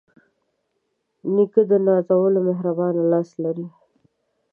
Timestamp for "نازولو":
1.85-2.39